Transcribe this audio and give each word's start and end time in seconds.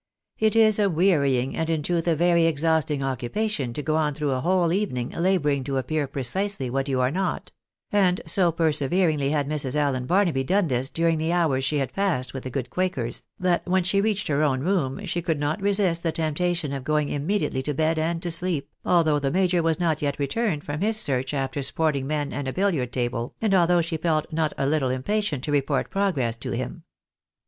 It 0.39 0.55
is 0.55 0.79
a 0.79 0.89
wearying, 0.89 1.55
and 1.55 1.69
in 1.69 1.83
truth 1.83 2.07
a 2.07 2.15
very 2.15 2.45
exhausting 2.47 3.03
occupation 3.03 3.71
to 3.73 3.83
go 3.83 3.97
on 3.97 4.15
through 4.15 4.31
a 4.31 4.41
whole 4.41 4.73
evening 4.73 5.09
labouring 5.11 5.63
to 5.65 5.77
appear 5.77 6.07
precisely 6.07 6.71
what 6.71 6.89
you 6.89 6.99
are 6.99 7.11
not; 7.11 7.51
and 7.91 8.19
so 8.25 8.51
perseveringly 8.51 9.29
had 9.29 9.47
Mrs. 9.47 9.75
Allen 9.75 10.07
Barnaby 10.07 10.43
done 10.43 10.69
this 10.69 10.89
during 10.89 11.19
the 11.19 11.31
hours 11.31 11.63
she 11.63 11.77
had 11.77 11.93
passed 11.93 12.33
with 12.33 12.41
the 12.45 12.49
good 12.49 12.71
quakers, 12.71 13.27
that 13.39 13.61
when 13.67 13.83
she 13.83 14.01
reached 14.01 14.27
her 14.27 14.41
own 14.41 14.61
room 14.61 15.05
she 15.05 15.21
could 15.21 15.39
not 15.39 15.61
resist 15.61 16.01
the 16.01 16.11
temptation 16.11 16.73
of 16.73 16.83
going 16.83 17.09
immediately 17.09 17.61
to 17.61 17.73
bed 17.75 17.99
and 17.99 18.23
to 18.23 18.31
sleep, 18.31 18.71
although 18.83 19.19
the 19.19 19.29
major 19.29 19.61
was 19.61 19.79
not 19.79 20.01
yet 20.01 20.17
returned 20.17 20.63
from 20.63 20.81
his 20.81 20.97
search 20.99 21.31
after 21.31 21.61
sporting 21.61 22.07
men 22.07 22.33
and 22.33 22.47
a 22.47 22.53
bilhard 22.53 22.91
table, 22.91 23.35
and 23.39 23.53
althou^ 23.53 23.83
she 23.83 23.97
felt 23.97 24.33
not 24.33 24.51
a 24.57 24.65
little 24.65 24.89
impatient 24.89 25.43
to 25.43 25.51
report 25.51 25.91
progress 25.91 26.35
to 26.35 26.49
him. 26.49 26.81